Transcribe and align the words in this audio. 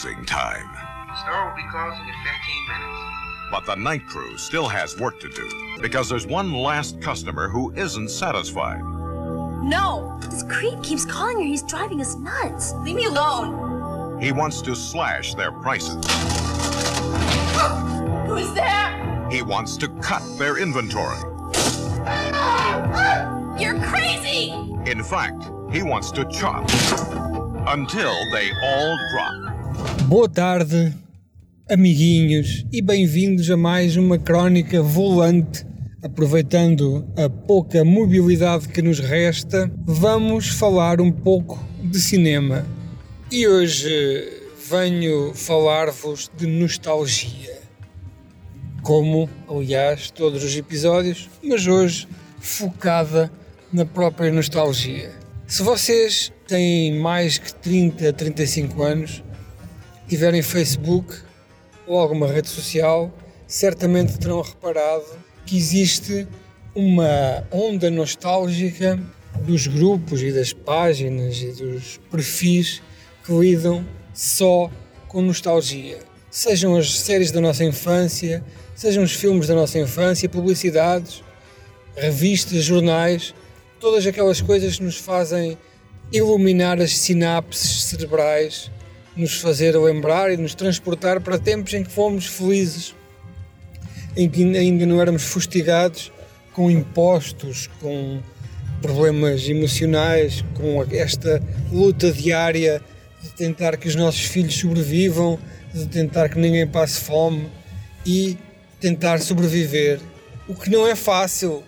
closing 0.00 0.24
time. 0.24 0.66
Store 1.22 1.48
will 1.48 1.56
be 1.56 1.62
closing 1.70 2.00
in 2.00 2.14
15 2.14 2.24
minutes. 2.68 3.00
But 3.50 3.66
the 3.66 3.74
night 3.74 4.06
crew 4.06 4.38
still 4.38 4.66
has 4.66 4.98
work 4.98 5.20
to 5.20 5.28
do 5.28 5.76
because 5.82 6.08
there's 6.08 6.26
one 6.26 6.54
last 6.54 7.02
customer 7.02 7.48
who 7.48 7.70
isn't 7.72 8.08
satisfied. 8.08 8.80
No! 8.80 10.18
This 10.22 10.42
creep 10.44 10.82
keeps 10.82 11.04
calling 11.04 11.40
her. 11.40 11.44
He's 11.44 11.62
driving 11.62 12.00
us 12.00 12.16
nuts. 12.16 12.72
Leave 12.76 12.96
me 12.96 13.04
alone. 13.06 14.22
He 14.22 14.32
wants 14.32 14.62
to 14.62 14.74
slash 14.74 15.34
their 15.34 15.52
prices. 15.52 15.96
Who's 18.26 18.54
there? 18.54 19.28
He 19.30 19.42
wants 19.42 19.76
to 19.78 19.88
cut 20.00 20.22
their 20.38 20.56
inventory. 20.56 21.18
You're 23.60 23.78
crazy! 23.82 24.50
In 24.86 25.04
fact, 25.04 25.44
he 25.70 25.82
wants 25.82 26.10
to 26.12 26.24
chop 26.30 26.70
until 27.68 28.14
they 28.32 28.50
all 28.62 28.98
drop. 29.12 29.49
Boa 30.06 30.28
tarde, 30.28 30.92
amiguinhos, 31.68 32.64
e 32.72 32.82
bem-vindos 32.82 33.50
a 33.50 33.56
mais 33.56 33.96
uma 33.96 34.18
crónica 34.18 34.82
volante. 34.82 35.64
Aproveitando 36.02 37.06
a 37.16 37.28
pouca 37.28 37.84
mobilidade 37.84 38.68
que 38.68 38.82
nos 38.82 38.98
resta, 38.98 39.70
vamos 39.84 40.48
falar 40.48 41.00
um 41.00 41.12
pouco 41.12 41.62
de 41.82 42.00
cinema. 42.00 42.66
E 43.30 43.46
hoje 43.46 44.42
venho 44.68 45.32
falar-vos 45.34 46.30
de 46.36 46.46
nostalgia. 46.46 47.58
Como, 48.82 49.28
aliás, 49.48 50.10
todos 50.10 50.42
os 50.42 50.56
episódios, 50.56 51.28
mas 51.42 51.66
hoje 51.66 52.08
focada 52.40 53.30
na 53.72 53.84
própria 53.84 54.32
nostalgia. 54.32 55.12
Se 55.46 55.62
vocês 55.62 56.32
têm 56.46 56.98
mais 56.98 57.38
que 57.38 57.54
30, 57.54 58.12
35 58.12 58.82
anos, 58.82 59.22
tiverem 60.10 60.42
Facebook 60.42 61.14
ou 61.86 61.96
alguma 61.96 62.26
rede 62.26 62.48
social, 62.48 63.16
certamente 63.46 64.18
terão 64.18 64.42
reparado 64.42 65.06
que 65.46 65.56
existe 65.56 66.26
uma 66.74 67.46
onda 67.52 67.88
nostálgica 67.88 68.98
dos 69.42 69.68
grupos 69.68 70.20
e 70.20 70.32
das 70.32 70.52
páginas 70.52 71.40
e 71.40 71.52
dos 71.52 72.00
perfis 72.10 72.82
que 73.24 73.32
lidam 73.32 73.86
só 74.12 74.68
com 75.06 75.22
nostalgia. 75.22 76.00
Sejam 76.28 76.76
as 76.76 76.92
séries 76.98 77.30
da 77.30 77.40
nossa 77.40 77.64
infância, 77.64 78.42
sejam 78.74 79.04
os 79.04 79.12
filmes 79.12 79.46
da 79.46 79.54
nossa 79.54 79.78
infância, 79.78 80.28
publicidades, 80.28 81.22
revistas, 81.94 82.64
jornais, 82.64 83.32
todas 83.78 84.04
aquelas 84.04 84.40
coisas 84.40 84.76
que 84.76 84.82
nos 84.82 84.96
fazem 84.96 85.56
iluminar 86.12 86.80
as 86.80 86.96
sinapses 86.98 87.84
cerebrais, 87.84 88.72
nos 89.16 89.40
fazer 89.40 89.76
lembrar 89.76 90.32
e 90.32 90.36
nos 90.36 90.54
transportar 90.54 91.20
para 91.20 91.38
tempos 91.38 91.74
em 91.74 91.82
que 91.82 91.90
fomos 91.90 92.26
felizes, 92.26 92.94
em 94.16 94.28
que 94.28 94.42
ainda 94.56 94.86
não 94.86 95.00
éramos 95.00 95.24
fustigados 95.24 96.12
com 96.52 96.70
impostos, 96.70 97.68
com 97.80 98.20
problemas 98.80 99.48
emocionais, 99.48 100.44
com 100.54 100.82
esta 100.90 101.42
luta 101.70 102.10
diária 102.10 102.82
de 103.22 103.30
tentar 103.30 103.76
que 103.76 103.88
os 103.88 103.94
nossos 103.94 104.22
filhos 104.22 104.54
sobrevivam, 104.54 105.38
de 105.72 105.86
tentar 105.86 106.28
que 106.28 106.38
ninguém 106.38 106.66
passe 106.66 107.00
fome 107.00 107.48
e 108.04 108.38
tentar 108.80 109.20
sobreviver. 109.20 110.00
O 110.48 110.54
que 110.54 110.70
não 110.70 110.86
é 110.86 110.96
fácil, 110.96 111.62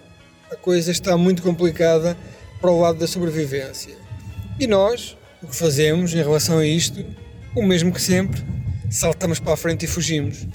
a 0.51 0.57
coisa 0.57 0.91
está 0.91 1.17
muito 1.17 1.43
complicada 1.43 2.17
para 2.61 2.71
o 2.71 2.81
lado 2.81 2.99
da 2.99 3.07
sobrevivência. 3.07 3.95
E 4.59 4.67
nós, 4.67 5.17
o 5.43 5.47
que 5.47 5.57
fazemos 5.57 6.15
em 6.15 6.19
relação 6.19 6.59
a 6.59 6.67
isto, 6.67 7.05
o 7.55 7.63
mesmo 7.63 7.93
que 7.93 8.01
sempre, 8.01 8.43
saltamos 8.91 9.39
para 9.39 9.53
a 9.53 9.57
frente 9.57 9.85
e 9.85 9.89
fugimos. 9.89 10.47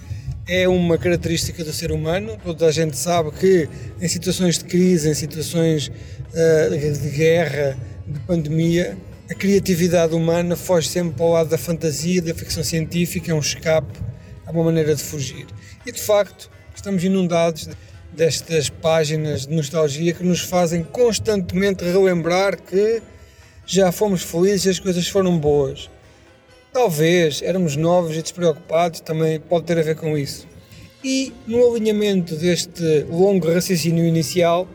É 0.47 0.67
uma 0.67 0.97
característica 0.97 1.63
do 1.63 1.73
ser 1.73 1.91
humano, 1.91 2.37
toda 2.43 2.67
a 2.67 2.71
gente 2.71 2.97
sabe 2.97 3.31
que 3.31 3.69
em 4.01 4.07
situações 4.07 4.57
de 4.57 4.65
crise, 4.65 5.09
em 5.09 5.13
situações 5.13 5.89
uh, 5.89 7.01
de 7.01 7.09
guerra, 7.09 7.77
de 8.07 8.19
pandemia, 8.21 8.97
a 9.29 9.35
criatividade 9.35 10.15
humana 10.15 10.55
foge 10.55 10.87
sempre 10.87 11.15
para 11.15 11.25
o 11.25 11.31
lado 11.33 11.49
da 11.49 11.57
fantasia, 11.57 12.21
da 12.21 12.33
ficção 12.33 12.63
científica, 12.63 13.31
é 13.31 13.35
um 13.35 13.39
escape, 13.39 13.99
é 14.45 14.49
uma 14.49 14.63
maneira 14.63 14.95
de 14.95 15.03
fugir. 15.03 15.45
E 15.85 15.91
de 15.91 16.01
facto, 16.01 16.49
estamos 16.73 17.03
inundados 17.03 17.69
destas 18.15 18.69
páginas 18.69 19.45
de 19.45 19.53
nostalgia 19.53 20.13
que 20.13 20.23
nos 20.23 20.39
fazem 20.39 20.81
constantemente 20.81 21.83
relembrar 21.83 22.59
que 22.59 23.01
já 23.65 23.91
fomos 23.91 24.23
felizes 24.23 24.65
e 24.65 24.69
as 24.69 24.79
coisas 24.79 25.07
foram 25.09 25.37
boas. 25.37 25.89
Talvez 26.71 27.41
éramos 27.41 27.75
novos 27.75 28.15
e 28.15 28.21
despreocupados, 28.21 28.99
também 28.99 29.39
pode 29.39 29.65
ter 29.65 29.79
a 29.79 29.81
ver 29.81 29.95
com 29.95 30.17
isso. 30.17 30.47
E 31.03 31.33
no 31.47 31.71
alinhamento 31.71 32.35
deste 32.35 33.05
longo 33.09 33.51
raciocínio 33.51 34.05
inicial, 34.05 34.67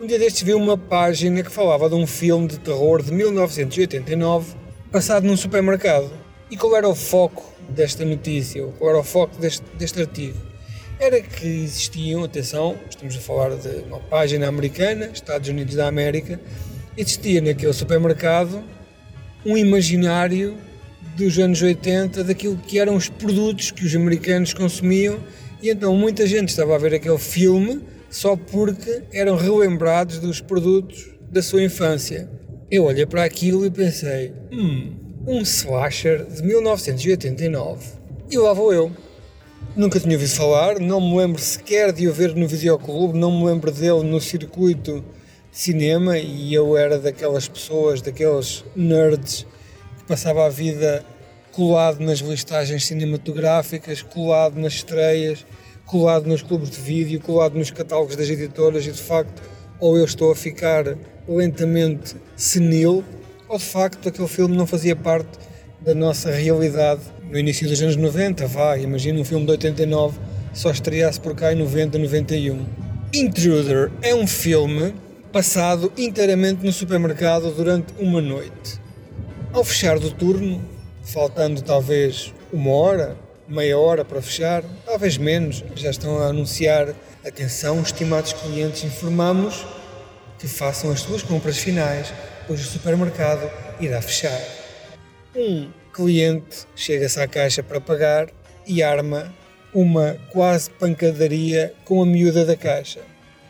um 0.00 0.06
dia 0.06 0.18
destes 0.18 0.42
vi 0.42 0.52
uma 0.52 0.76
página 0.76 1.42
que 1.42 1.50
falava 1.50 1.88
de 1.88 1.94
um 1.94 2.06
filme 2.06 2.46
de 2.46 2.58
terror 2.58 3.02
de 3.02 3.12
1989 3.12 4.54
passado 4.92 5.26
num 5.26 5.36
supermercado. 5.36 6.10
E 6.50 6.56
qual 6.56 6.76
era 6.76 6.88
o 6.88 6.94
foco 6.94 7.52
desta 7.68 8.04
notícia, 8.04 8.64
ou 8.64 8.72
qual 8.72 8.90
era 8.90 8.98
o 9.00 9.04
foco 9.04 9.36
deste, 9.40 9.64
deste 9.78 10.00
artigo? 10.00 10.38
Era 11.00 11.20
que 11.20 11.46
existiam, 11.46 12.22
atenção, 12.22 12.76
estamos 12.88 13.16
a 13.16 13.20
falar 13.20 13.56
de 13.56 13.68
uma 13.86 13.98
página 13.98 14.46
americana, 14.46 15.10
Estados 15.12 15.48
Unidos 15.48 15.74
da 15.74 15.88
América, 15.88 16.38
existia 16.96 17.40
naquele 17.40 17.72
supermercado 17.72 18.62
um 19.44 19.56
imaginário 19.56 20.56
dos 21.16 21.38
anos 21.38 21.62
80 21.62 22.24
daquilo 22.24 22.56
que 22.56 22.78
eram 22.78 22.96
os 22.96 23.08
produtos 23.08 23.70
que 23.70 23.84
os 23.84 23.94
americanos 23.94 24.52
consumiam 24.52 25.18
e 25.62 25.70
então 25.70 25.94
muita 25.96 26.26
gente 26.26 26.50
estava 26.50 26.74
a 26.74 26.78
ver 26.78 26.94
aquele 26.94 27.18
filme 27.18 27.80
só 28.10 28.36
porque 28.36 29.02
eram 29.12 29.36
relembrados 29.36 30.18
dos 30.18 30.40
produtos 30.40 31.10
da 31.30 31.42
sua 31.42 31.62
infância. 31.62 32.28
Eu 32.70 32.84
olhei 32.84 33.06
para 33.06 33.24
aquilo 33.24 33.66
e 33.66 33.70
pensei, 33.70 34.32
hum, 34.52 34.94
um 35.26 35.40
slasher 35.40 36.24
de 36.26 36.42
1989. 36.42 37.86
E 38.30 38.38
lá 38.38 38.52
vou 38.52 38.72
eu. 38.72 38.92
Nunca 39.74 39.98
tinha 39.98 40.14
ouvido 40.14 40.30
falar, 40.30 40.78
não 40.78 41.00
me 41.00 41.16
lembro 41.16 41.40
sequer 41.40 41.92
de 41.92 42.06
o 42.06 42.12
ver 42.12 42.34
no 42.36 42.46
videoclube, 42.46 43.18
não 43.18 43.32
me 43.32 43.46
lembro 43.46 43.72
dele 43.72 44.04
no 44.04 44.20
circuito 44.20 45.04
cinema 45.50 46.18
e 46.18 46.52
eu 46.52 46.76
era 46.76 46.98
daquelas 46.98 47.48
pessoas, 47.48 48.02
daqueles 48.02 48.64
nerds 48.76 49.46
passava 50.06 50.46
a 50.46 50.48
vida 50.48 51.04
colado 51.52 52.00
nas 52.00 52.18
listagens 52.18 52.84
cinematográficas, 52.84 54.02
colado 54.02 54.58
nas 54.58 54.74
estreias, 54.74 55.46
colado 55.86 56.26
nos 56.26 56.42
clubes 56.42 56.70
de 56.70 56.80
vídeo, 56.80 57.20
colado 57.20 57.56
nos 57.56 57.70
catálogos 57.70 58.16
das 58.16 58.28
editoras 58.28 58.86
e 58.86 58.92
de 58.92 59.00
facto 59.00 59.42
ou 59.78 59.96
eu 59.96 60.04
estou 60.04 60.32
a 60.32 60.36
ficar 60.36 60.84
lentamente 61.28 62.16
senil 62.36 63.04
ou 63.48 63.58
de 63.58 63.64
facto 63.64 64.08
aquele 64.08 64.28
filme 64.28 64.56
não 64.56 64.66
fazia 64.66 64.96
parte 64.96 65.38
da 65.80 65.94
nossa 65.94 66.30
realidade 66.30 67.02
no 67.30 67.38
início 67.38 67.68
dos 67.68 67.80
anos 67.82 67.96
90, 67.96 68.46
vai, 68.46 68.82
imagina 68.82 69.20
um 69.20 69.24
filme 69.24 69.44
de 69.44 69.52
89 69.52 70.18
só 70.52 70.70
estreasse 70.70 71.20
por 71.20 71.34
cá 71.34 71.52
em 71.52 71.56
90, 71.56 71.98
91. 71.98 72.64
Intruder 73.12 73.90
é 74.02 74.14
um 74.14 74.26
filme 74.26 74.94
passado 75.32 75.92
inteiramente 75.96 76.64
no 76.64 76.72
supermercado 76.72 77.50
durante 77.50 77.92
uma 77.98 78.20
noite. 78.20 78.83
Ao 79.54 79.62
fechar 79.62 80.00
do 80.00 80.10
turno, 80.10 80.60
faltando 81.04 81.62
talvez 81.62 82.34
uma 82.52 82.72
hora, 82.72 83.16
meia 83.46 83.78
hora 83.78 84.04
para 84.04 84.20
fechar, 84.20 84.64
talvez 84.84 85.16
menos, 85.16 85.62
já 85.76 85.90
estão 85.90 86.18
a 86.18 86.26
anunciar: 86.26 86.92
atenção, 87.24 87.80
estimados 87.80 88.32
clientes, 88.32 88.82
informamos 88.82 89.64
que 90.40 90.48
façam 90.48 90.90
as 90.90 91.02
suas 91.02 91.22
compras 91.22 91.56
finais, 91.56 92.12
pois 92.48 92.62
o 92.62 92.68
supermercado 92.68 93.48
irá 93.78 94.02
fechar. 94.02 94.40
Um 95.36 95.70
cliente 95.92 96.66
chega-se 96.74 97.20
à 97.20 97.28
caixa 97.28 97.62
para 97.62 97.80
pagar 97.80 98.30
e 98.66 98.82
arma 98.82 99.32
uma 99.72 100.16
quase 100.32 100.68
pancadaria 100.68 101.72
com 101.84 102.02
a 102.02 102.06
miúda 102.06 102.44
da 102.44 102.56
caixa. 102.56 103.02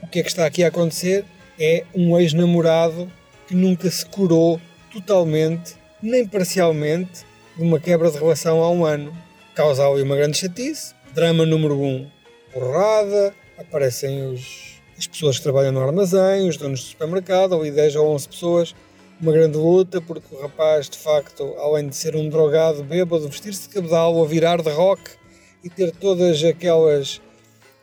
O 0.02 0.06
que 0.06 0.18
é 0.18 0.22
que 0.22 0.28
está 0.28 0.44
aqui 0.44 0.64
a 0.64 0.68
acontecer? 0.68 1.24
É 1.58 1.84
um 1.94 2.18
ex-namorado 2.20 3.10
que 3.48 3.54
nunca 3.54 3.90
se 3.90 4.04
curou 4.04 4.60
totalmente 4.92 5.82
nem 6.02 6.26
parcialmente 6.26 7.24
de 7.56 7.62
uma 7.62 7.78
quebra 7.78 8.10
de 8.10 8.18
relação 8.18 8.62
há 8.62 8.70
um 8.70 8.84
ano. 8.84 9.16
Causa 9.54 9.86
ali 9.86 10.02
uma 10.02 10.16
grande 10.16 10.36
chatice. 10.36 10.94
Drama 11.14 11.46
número 11.46 11.78
1, 11.78 11.86
um, 11.86 12.10
porrada, 12.52 13.32
aparecem 13.56 14.26
os, 14.26 14.80
as 14.98 15.06
pessoas 15.06 15.36
que 15.36 15.44
trabalham 15.44 15.70
no 15.70 15.80
armazém, 15.80 16.48
os 16.48 16.56
donos 16.56 16.80
do 16.80 16.86
supermercado, 16.86 17.54
ali 17.54 17.70
10 17.70 17.96
ou 17.96 18.08
11 18.14 18.28
pessoas, 18.28 18.74
uma 19.20 19.32
grande 19.32 19.56
luta, 19.56 20.00
porque 20.00 20.34
o 20.34 20.40
rapaz, 20.40 20.88
de 20.90 20.98
facto, 20.98 21.54
além 21.58 21.88
de 21.88 21.94
ser 21.94 22.16
um 22.16 22.28
drogado 22.28 22.82
bêbado, 22.82 23.28
vestir-se 23.28 23.68
de 23.68 23.74
cabedal 23.74 24.26
virar 24.26 24.60
de 24.60 24.70
rock 24.70 25.02
e 25.62 25.70
ter 25.70 25.92
todas 25.92 26.42
aquelas 26.42 27.16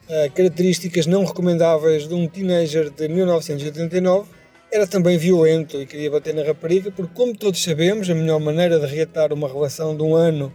uh, 0.09 0.31
características 0.35 1.05
não 1.05 1.23
recomendáveis 1.23 2.07
de 2.07 2.13
um 2.13 2.27
teenager 2.27 2.89
de 2.89 3.07
1989, 3.07 4.29
era 4.71 4.87
também 4.87 5.17
violento 5.17 5.81
e 5.81 5.85
queria 5.85 6.09
bater 6.09 6.33
na 6.33 6.43
rapariga, 6.43 6.91
porque, 6.91 7.13
como 7.13 7.35
todos 7.35 7.61
sabemos, 7.61 8.09
a 8.09 8.15
melhor 8.15 8.39
maneira 8.39 8.79
de 8.79 8.85
reatar 8.85 9.33
uma 9.33 9.47
relação 9.47 9.95
de 9.95 10.01
um 10.01 10.15
ano 10.15 10.51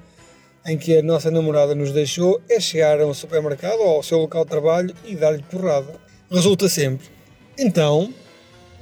em 0.66 0.78
que 0.78 0.96
a 0.96 1.02
nossa 1.02 1.30
namorada 1.30 1.74
nos 1.74 1.92
deixou 1.92 2.40
é 2.48 2.58
chegar 2.58 2.98
a 3.00 3.06
um 3.06 3.12
supermercado 3.12 3.78
ou 3.78 3.96
ao 3.96 4.02
seu 4.02 4.18
local 4.18 4.44
de 4.44 4.50
trabalho 4.50 4.94
e 5.04 5.14
dar-lhe 5.14 5.42
porrada. 5.42 5.94
Resulta 6.30 6.68
sempre. 6.68 7.06
Então, 7.58 8.12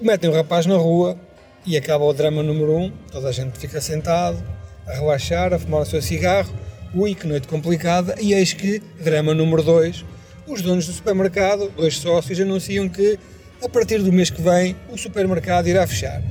metem 0.00 0.30
o 0.30 0.32
rapaz 0.32 0.66
na 0.66 0.76
rua 0.76 1.18
e 1.66 1.76
acaba 1.76 2.04
o 2.04 2.12
drama 2.12 2.42
número 2.42 2.72
1. 2.72 2.82
Um. 2.84 2.92
Toda 3.10 3.28
a 3.28 3.32
gente 3.32 3.58
fica 3.58 3.80
sentado, 3.80 4.42
a 4.86 4.94
relaxar, 4.94 5.52
a 5.52 5.58
fumar 5.58 5.82
o 5.82 5.86
seu 5.86 6.00
cigarro. 6.00 6.54
Ui, 6.94 7.14
que 7.14 7.26
noite 7.26 7.48
complicada. 7.48 8.14
E 8.20 8.32
eis 8.32 8.52
que, 8.52 8.80
drama 9.00 9.34
número 9.34 9.62
2, 9.62 10.04
os 10.46 10.62
donos 10.62 10.86
do 10.86 10.92
supermercado, 10.92 11.70
dois 11.76 11.98
sócios, 11.98 12.40
anunciam 12.40 12.88
que 12.88 13.18
a 13.64 13.68
partir 13.68 14.02
do 14.02 14.12
mês 14.12 14.28
que 14.28 14.42
vem 14.42 14.76
o 14.90 14.98
supermercado 14.98 15.66
irá 15.66 15.86
fechar. 15.86 16.22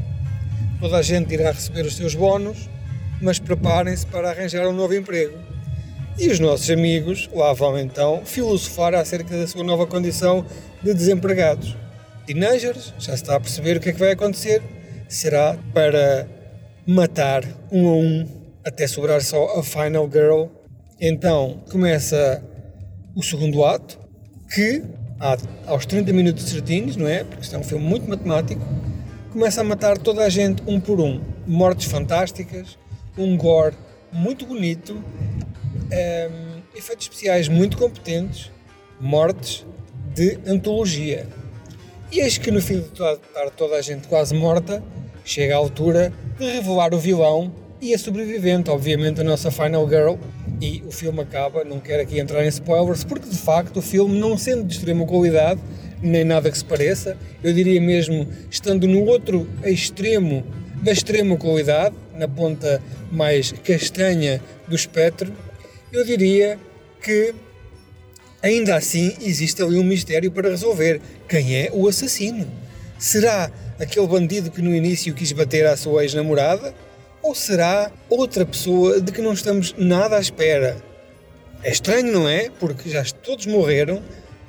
Toda 0.79 0.97
a 0.97 1.01
gente 1.01 1.33
irá 1.33 1.51
receber 1.51 1.83
os 1.83 1.95
seus 1.95 2.13
bónus, 2.13 2.69
mas 3.19 3.39
preparem-se 3.39 4.05
para 4.05 4.29
arranjar 4.29 4.67
um 4.67 4.73
novo 4.73 4.93
emprego. 4.93 5.35
E 6.19 6.27
os 6.29 6.39
nossos 6.39 6.69
amigos 6.69 7.27
lá 7.33 7.51
vão 7.53 7.79
então 7.79 8.21
filosofar 8.23 8.93
acerca 8.93 9.35
da 9.35 9.47
sua 9.47 9.63
nova 9.63 9.87
condição 9.87 10.45
de 10.83 10.93
desempregados. 10.93 11.75
Teenagers, 12.27 12.93
já 12.99 13.17
se 13.17 13.23
está 13.23 13.35
a 13.35 13.39
perceber 13.39 13.77
o 13.77 13.79
que 13.79 13.89
é 13.89 13.93
que 13.93 13.99
vai 13.99 14.11
acontecer, 14.11 14.61
será 15.09 15.57
para 15.73 16.27
matar 16.85 17.43
um 17.71 17.87
a 17.87 17.95
um 17.95 18.27
até 18.63 18.85
sobrar 18.85 19.21
só 19.21 19.59
a 19.59 19.63
Final 19.63 20.07
Girl. 20.11 20.45
Então 21.01 21.63
começa 21.71 22.43
o 23.15 23.23
segundo 23.23 23.65
ato, 23.65 23.99
que 24.53 24.83
aos 25.65 25.85
30 25.85 26.11
minutos 26.11 26.43
certinhos, 26.43 26.95
não 26.95 27.07
é? 27.07 27.23
Porque 27.23 27.43
isto 27.43 27.55
é 27.55 27.59
um 27.59 27.63
filme 27.63 27.85
muito 27.85 28.09
matemático, 28.09 28.61
começa 29.31 29.61
a 29.61 29.63
matar 29.63 29.97
toda 29.97 30.23
a 30.23 30.29
gente 30.29 30.61
um 30.67 30.79
por 30.79 30.99
um. 30.99 31.21
Mortes 31.47 31.89
fantásticas, 31.89 32.77
um 33.17 33.37
gore 33.37 33.75
muito 34.11 34.45
bonito, 34.45 34.93
um, 34.93 35.03
ehm, 35.91 36.61
efeitos 36.75 37.05
especiais 37.05 37.47
muito 37.47 37.77
competentes, 37.77 38.51
mortes 38.99 39.65
de 40.13 40.37
antologia. 40.45 41.27
E 42.11 42.19
eis 42.19 42.37
que 42.37 42.51
no 42.51 42.61
fim 42.61 42.79
de 42.79 42.87
estar 42.87 43.17
toda 43.55 43.75
a 43.75 43.81
gente 43.81 44.07
quase 44.07 44.35
morta, 44.35 44.83
chega 45.23 45.55
a 45.55 45.57
altura 45.57 46.13
de 46.37 46.45
revelar 46.45 46.93
o 46.93 46.99
vilão 46.99 47.51
e 47.81 47.93
a 47.93 47.97
sobrevivente, 47.97 48.69
obviamente 48.69 49.21
a 49.21 49.23
nossa 49.23 49.49
Final 49.49 49.87
Girl, 49.89 50.15
e 50.61 50.83
o 50.87 50.91
filme 50.91 51.21
acaba, 51.21 51.63
não 51.63 51.79
quero 51.79 52.01
aqui 52.01 52.19
entrar 52.19 52.43
em 52.45 52.47
spoilers, 52.47 53.03
porque 53.03 53.27
de 53.27 53.37
facto 53.37 53.77
o 53.77 53.81
filme, 53.81 54.17
não 54.17 54.37
sendo 54.37 54.63
de 54.63 54.73
extrema 54.73 55.05
qualidade, 55.05 55.59
nem 56.01 56.23
nada 56.23 56.51
que 56.51 56.57
se 56.57 56.65
pareça, 56.65 57.17
eu 57.43 57.53
diria 57.53 57.79
mesmo, 57.79 58.27
estando 58.49 58.87
no 58.87 59.03
outro 59.05 59.47
extremo 59.63 60.43
da 60.81 60.91
extrema 60.91 61.37
qualidade, 61.37 61.95
na 62.15 62.27
ponta 62.27 62.81
mais 63.11 63.51
castanha 63.51 64.41
do 64.67 64.75
espectro, 64.75 65.31
eu 65.91 66.03
diria 66.05 66.59
que 67.01 67.33
ainda 68.41 68.75
assim 68.75 69.15
existe 69.21 69.61
ali 69.63 69.77
um 69.77 69.83
mistério 69.83 70.31
para 70.31 70.49
resolver. 70.49 70.99
Quem 71.29 71.55
é 71.55 71.69
o 71.71 71.87
assassino? 71.87 72.45
Será 72.99 73.49
aquele 73.79 74.07
bandido 74.07 74.51
que 74.51 74.61
no 74.61 74.75
início 74.75 75.13
quis 75.13 75.31
bater 75.31 75.65
à 75.65 75.77
sua 75.77 76.03
ex-namorada? 76.03 76.73
Ou 77.23 77.33
será 77.33 77.89
outra 78.09 78.45
pessoa 78.45 78.99
de 78.99 79.09
que 79.11 79.21
não 79.21 79.31
estamos 79.31 79.73
nada 79.77 80.17
à 80.17 80.19
espera? 80.19 80.83
É 81.63 81.71
estranho, 81.71 82.11
não 82.11 82.27
é? 82.27 82.49
Porque 82.49 82.89
já 82.89 83.01
todos 83.23 83.45
morreram. 83.45 84.03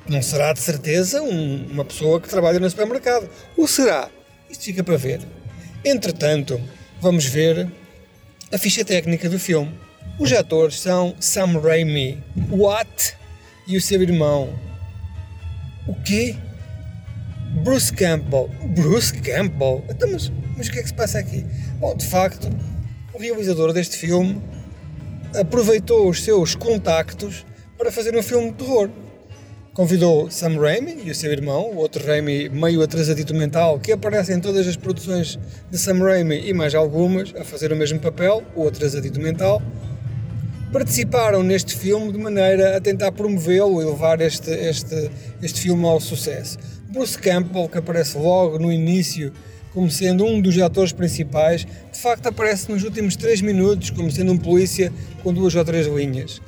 Não 0.09 0.21
será 0.21 0.51
de 0.51 0.59
certeza 0.59 1.21
um, 1.21 1.67
uma 1.71 1.85
pessoa 1.85 2.19
que 2.19 2.27
trabalha 2.27 2.59
no 2.59 2.69
supermercado. 2.69 3.29
Ou 3.57 3.65
será? 3.65 4.09
Isto 4.49 4.65
fica 4.65 4.83
para 4.83 4.97
ver. 4.97 5.21
Entretanto, 5.85 6.61
vamos 6.99 7.25
ver 7.25 7.71
a 8.51 8.57
ficha 8.57 8.83
técnica 8.83 9.29
do 9.29 9.39
filme. 9.39 9.71
Os 10.19 10.33
atores 10.33 10.79
são 10.79 11.15
Sam 11.19 11.59
Raimi, 11.59 12.21
What 12.51 13.15
e 13.67 13.77
o 13.77 13.81
seu 13.81 14.01
irmão. 14.01 14.53
O 15.87 15.95
quê? 16.03 16.35
Bruce 17.63 17.93
Campbell. 17.93 18.49
Bruce 18.75 19.13
Campbell? 19.13 19.83
Então, 19.89 20.09
mas 20.57 20.67
o 20.67 20.71
que 20.71 20.79
é 20.79 20.81
que 20.81 20.87
se 20.87 20.93
passa 20.93 21.19
aqui? 21.19 21.45
Bom, 21.79 21.95
de 21.95 22.05
facto, 22.05 22.49
o 23.13 23.19
realizador 23.19 23.73
deste 23.73 23.97
filme 23.97 24.41
aproveitou 25.35 26.09
os 26.09 26.23
seus 26.23 26.55
contactos 26.55 27.45
para 27.77 27.91
fazer 27.91 28.15
um 28.15 28.23
filme 28.23 28.51
de 28.51 28.57
terror. 28.57 28.89
Convidou 29.73 30.31
Sam 30.31 30.57
Raimi 30.57 31.01
e 31.03 31.11
o 31.11 31.15
seu 31.15 31.29
irmão, 31.31 31.71
o 31.71 31.75
outro 31.75 32.05
Raimi 32.05 32.47
meio 32.47 32.81
atrasadito 32.81 33.35
mental, 33.35 33.77
que 33.77 33.91
aparece 33.91 34.31
em 34.31 34.39
todas 34.39 34.65
as 34.65 34.77
produções 34.77 35.37
de 35.69 35.77
Sam 35.77 35.99
Raimi 35.99 36.47
e 36.47 36.53
mais 36.53 36.73
algumas, 36.73 37.35
a 37.35 37.43
fazer 37.43 37.73
o 37.73 37.75
mesmo 37.75 37.99
papel, 37.99 38.41
o 38.55 38.65
atrasadito 38.65 39.19
mental. 39.19 39.61
Participaram 40.71 41.43
neste 41.43 41.75
filme 41.75 42.11
de 42.11 42.17
maneira 42.17 42.77
a 42.77 42.81
tentar 42.81 43.11
promovê-lo 43.11 43.81
e 43.81 43.85
levar 43.85 44.21
este, 44.21 44.49
este, 44.51 45.11
este 45.41 45.59
filme 45.59 45.85
ao 45.85 45.99
sucesso. 45.99 46.57
Bruce 46.89 47.17
Campbell, 47.17 47.67
que 47.67 47.77
aparece 47.77 48.17
logo 48.17 48.57
no 48.57 48.71
início 48.71 49.33
como 49.75 49.91
sendo 49.91 50.25
um 50.25 50.39
dos 50.41 50.57
atores 50.57 50.93
principais, 50.93 51.67
de 51.91 51.99
facto 51.99 52.27
aparece 52.27 52.71
nos 52.71 52.83
últimos 52.83 53.17
3 53.17 53.41
minutos 53.41 53.89
como 53.89 54.09
sendo 54.09 54.31
um 54.31 54.37
polícia 54.37 54.91
com 55.21 55.33
duas 55.33 55.53
ou 55.53 55.65
três 55.65 55.85
linhas. 55.85 56.41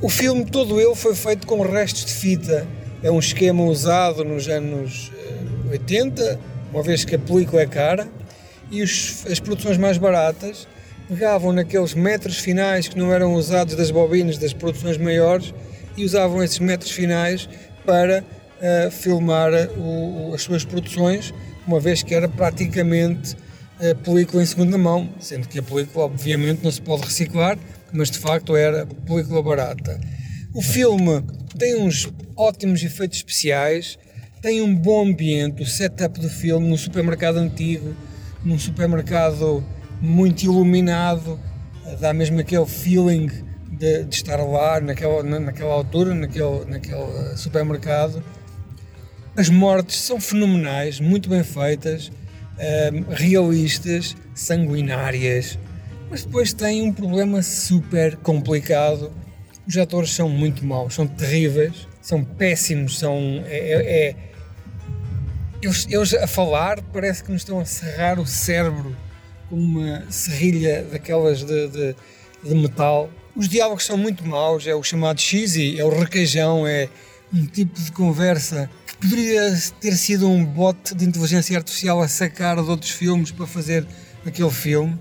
O 0.00 0.08
filme 0.08 0.44
todo 0.44 0.80
ele 0.80 0.96
foi 0.96 1.14
feito 1.14 1.46
com 1.46 1.62
restos 1.62 2.04
de 2.06 2.12
fita. 2.12 2.66
É 3.04 3.10
um 3.10 3.20
esquema 3.20 3.62
usado 3.62 4.24
nos 4.24 4.48
anos 4.48 5.12
80, 5.70 6.22
eh, 6.22 6.38
uma 6.72 6.82
vez 6.82 7.04
que 7.04 7.14
a 7.14 7.18
película 7.20 7.62
é 7.62 7.66
cara, 7.66 8.08
e 8.68 8.82
os, 8.82 9.24
as 9.30 9.38
produções 9.38 9.78
mais 9.78 9.96
baratas 9.96 10.66
pegavam 11.08 11.52
naqueles 11.52 11.94
metros 11.94 12.38
finais 12.38 12.88
que 12.88 12.98
não 12.98 13.12
eram 13.12 13.34
usados 13.34 13.76
das 13.76 13.92
bobinas 13.92 14.38
das 14.38 14.52
produções 14.52 14.98
maiores 14.98 15.54
e 15.96 16.04
usavam 16.04 16.42
esses 16.42 16.58
metros 16.58 16.90
finais 16.90 17.48
para 17.86 18.24
uh, 18.24 18.90
filmar 18.90 19.52
o, 19.76 20.32
as 20.34 20.42
suas 20.42 20.64
produções 20.64 21.32
uma 21.66 21.80
vez 21.80 22.02
que 22.02 22.14
era 22.14 22.28
praticamente 22.28 23.36
a 23.78 23.94
película 23.94 24.42
em 24.42 24.46
segunda 24.46 24.78
mão, 24.78 25.08
sendo 25.18 25.48
que 25.48 25.58
a 25.58 25.62
película 25.62 26.06
obviamente 26.06 26.62
não 26.62 26.70
se 26.70 26.80
pode 26.80 27.02
reciclar, 27.02 27.58
mas 27.92 28.10
de 28.10 28.18
facto 28.18 28.56
era 28.56 28.86
película 28.86 29.42
barata. 29.42 29.98
O 30.54 30.62
filme 30.62 31.24
tem 31.58 31.80
uns 31.80 32.08
ótimos 32.36 32.82
efeitos 32.82 33.18
especiais, 33.18 33.98
tem 34.40 34.60
um 34.60 34.74
bom 34.74 35.08
ambiente, 35.08 35.62
o 35.62 35.66
setup 35.66 36.20
do 36.20 36.28
filme 36.28 36.68
num 36.68 36.76
supermercado 36.76 37.38
antigo, 37.38 37.94
num 38.44 38.58
supermercado 38.58 39.64
muito 40.00 40.44
iluminado, 40.44 41.38
dá 42.00 42.12
mesmo 42.12 42.40
aquele 42.40 42.66
feeling 42.66 43.30
de, 43.70 44.04
de 44.04 44.14
estar 44.14 44.36
lá 44.42 44.80
naquela, 44.80 45.22
naquela 45.22 45.72
altura, 45.72 46.14
naquele, 46.14 46.64
naquele 46.66 47.36
supermercado 47.36 48.22
as 49.36 49.48
mortes 49.48 49.96
são 49.96 50.20
fenomenais, 50.20 51.00
muito 51.00 51.28
bem 51.28 51.42
feitas, 51.42 52.10
um, 52.58 53.12
realistas, 53.12 54.16
sanguinárias, 54.34 55.58
mas 56.10 56.24
depois 56.24 56.52
têm 56.52 56.82
um 56.82 56.92
problema 56.92 57.42
super 57.42 58.16
complicado. 58.16 59.12
Os 59.66 59.76
atores 59.76 60.10
são 60.10 60.28
muito 60.28 60.64
maus, 60.64 60.94
são 60.94 61.06
terríveis, 61.06 61.88
são 62.00 62.22
péssimos, 62.22 62.98
são. 62.98 63.42
É, 63.46 63.56
é, 63.56 64.08
é 64.08 64.16
eles, 65.62 65.86
eles, 65.88 66.12
a 66.14 66.26
falar 66.26 66.82
parece 66.92 67.22
que 67.22 67.30
nos 67.30 67.42
estão 67.42 67.60
a 67.60 67.64
serrar 67.64 68.18
o 68.18 68.26
cérebro 68.26 68.96
com 69.48 69.56
uma 69.56 70.04
serrilha 70.10 70.82
daquelas 70.90 71.44
de, 71.44 71.68
de, 71.68 71.96
de 72.42 72.54
metal. 72.54 73.08
Os 73.34 73.48
diálogos 73.48 73.86
são 73.86 73.96
muito 73.96 74.26
maus, 74.26 74.66
é 74.66 74.74
o 74.74 74.82
chamado 74.82 75.20
cheesy, 75.20 75.80
é 75.80 75.84
o 75.84 75.88
requeijão, 75.88 76.66
é 76.66 76.88
um 77.32 77.46
tipo 77.46 77.80
de 77.80 77.90
conversa 77.92 78.68
poderia 79.00 79.52
ter 79.80 79.96
sido 79.96 80.28
um 80.28 80.44
bot 80.44 80.94
de 80.94 81.04
inteligência 81.04 81.56
artificial 81.56 82.00
a 82.00 82.06
sacar 82.06 82.62
de 82.62 82.70
outros 82.70 82.92
filmes 82.92 83.32
para 83.32 83.46
fazer 83.46 83.86
aquele 84.24 84.50
filme. 84.50 84.96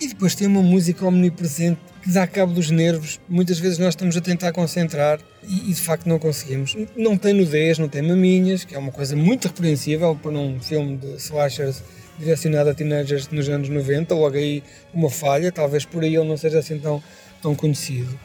E 0.00 0.08
depois 0.08 0.34
tem 0.34 0.46
uma 0.46 0.62
música 0.62 1.04
omnipresente 1.06 1.80
que 2.02 2.10
dá 2.10 2.26
cabo 2.26 2.52
dos 2.52 2.70
nervos. 2.70 3.20
Muitas 3.28 3.58
vezes 3.58 3.78
nós 3.78 3.90
estamos 3.90 4.16
a 4.16 4.20
tentar 4.20 4.52
concentrar 4.52 5.20
e, 5.42 5.70
e, 5.70 5.74
de 5.74 5.80
facto 5.80 6.08
não 6.08 6.18
conseguimos. 6.18 6.76
Não 6.96 7.16
tem 7.16 7.32
nudez, 7.32 7.78
não 7.78 7.88
tem 7.88 8.02
maminhas, 8.02 8.64
que 8.64 8.74
é 8.74 8.78
uma 8.78 8.92
coisa 8.92 9.14
muito 9.14 9.48
repreensível 9.48 10.16
para 10.20 10.32
um 10.32 10.60
filme 10.60 10.96
de 10.96 11.16
slashers 11.16 11.82
direcionado 12.18 12.70
a 12.70 12.74
teenagers 12.74 13.28
nos 13.28 13.48
anos 13.48 13.68
90. 13.68 14.14
Logo 14.14 14.36
aí 14.36 14.62
uma 14.92 15.10
falha, 15.10 15.50
talvez 15.52 15.84
por 15.84 16.02
aí 16.02 16.16
ele 16.16 16.28
não 16.28 16.36
seja 16.36 16.58
assim 16.58 16.78
tão, 16.78 17.02
tão 17.40 17.54
conhecido. 17.54 18.18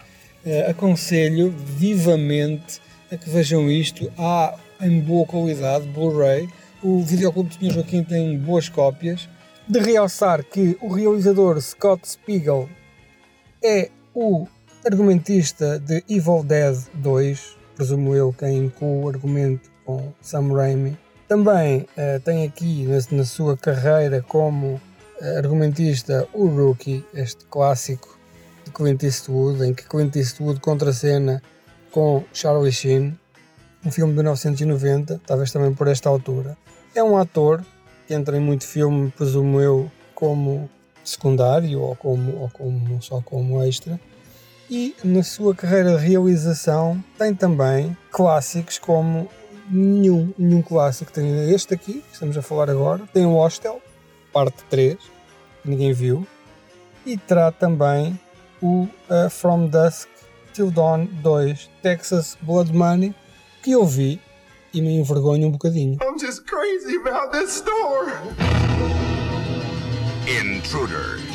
Uh, 0.45 0.69
aconselho 0.69 1.53
vivamente 1.77 2.79
a 3.11 3.17
que 3.17 3.29
vejam 3.29 3.69
isto. 3.69 4.11
Há 4.17 4.57
em 4.81 4.99
boa 4.99 5.25
qualidade, 5.25 5.87
Blu-ray. 5.87 6.49
O 6.83 7.01
videoclube 7.03 7.49
de 7.49 7.67
Sr. 7.67 7.73
Joaquim 7.73 8.03
tem 8.03 8.37
boas 8.37 8.69
cópias. 8.69 9.27
De 9.67 9.79
realçar 9.79 10.43
que 10.43 10.77
o 10.81 10.93
realizador 10.93 11.59
Scott 11.61 12.07
Spiegel 12.07 12.69
é 13.63 13.89
o 14.13 14.47
argumentista 14.85 15.79
de 15.79 16.03
Evil 16.09 16.43
Dead 16.43 16.77
2, 16.93 17.57
presumo 17.75 18.15
eu 18.15 18.33
quem 18.33 18.65
inclui 18.65 19.03
o 19.03 19.09
argumento 19.09 19.69
com 19.85 20.13
Sam 20.21 20.53
Raimi. 20.53 20.97
Também 21.27 21.81
uh, 21.81 22.19
tem 22.23 22.45
aqui 22.45 22.85
na, 22.85 23.17
na, 23.17 23.25
sua 23.25 23.57
carreira 23.57 24.21
como 24.21 24.75
uh, 24.75 25.37
argumentista 25.37 26.25
o 26.31 26.47
Rookie, 26.47 27.03
este 27.13 27.45
clássico 27.45 28.17
de 28.63 28.71
Clint 28.71 29.03
Eastwood, 29.03 29.61
em 29.65 29.73
que 29.73 29.83
Clint 29.83 30.15
Eastwood 30.15 30.61
contracena 30.61 31.43
com 31.91 32.23
Charlie 32.33 32.71
Sheen, 32.71 33.17
um 33.85 33.91
filme 33.91 34.11
de 34.11 34.17
1990, 34.17 35.21
talvez 35.25 35.51
também 35.51 35.73
por 35.73 35.87
esta 35.87 36.09
altura. 36.09 36.57
É 36.93 37.03
um 37.03 37.17
ator 37.17 37.63
que 38.07 38.13
entra 38.13 38.37
em 38.37 38.39
muito 38.39 38.65
filme, 38.65 39.11
presumo 39.11 39.61
eu, 39.61 39.91
como 40.15 40.69
secundário 41.03 41.81
ou 41.81 41.95
como, 41.95 42.41
ou 42.41 42.49
como 42.49 43.01
só 43.01 43.21
como 43.21 43.63
extra. 43.63 43.99
E 44.69 44.95
na 45.03 45.23
sua 45.23 45.55
carreira 45.55 45.97
de 45.97 46.05
realização 46.05 47.01
tem 47.17 47.33
também 47.33 47.95
clássicos 48.11 48.77
como 48.77 49.29
nenhum, 49.69 50.33
nenhum 50.37 50.61
clássico. 50.61 51.11
Tem 51.11 51.53
este 51.53 51.73
aqui, 51.73 52.01
que 52.01 52.13
estamos 52.13 52.37
a 52.37 52.41
falar 52.41 52.69
agora, 52.69 53.03
tem 53.13 53.25
o 53.25 53.35
Hostel, 53.35 53.81
parte 54.33 54.63
3, 54.69 54.97
que 55.63 55.69
ninguém 55.69 55.93
viu, 55.93 56.27
e 57.05 57.17
terá 57.17 57.51
também 57.51 58.19
o 58.61 58.87
uh, 59.09 59.29
From 59.29 59.67
Dusk 59.67 60.09
Till 60.57 60.71
Dawn 60.71 61.07
2, 61.21 61.69
Texas 61.83 62.35
Blood 62.41 62.73
Money, 62.73 63.13
que 63.61 63.73
eu 63.73 63.85
vi 63.85 64.19
e 64.73 64.81
me 64.81 64.97
envergonho 64.97 65.49
um 65.49 65.51
bocadinho. 65.51 65.99
I'm 66.01 66.17
just 66.17 66.47
crazy 66.47 66.95
about 66.95 67.31
this 67.31 67.57
store. 67.57 68.11
Intruder. 70.27 71.26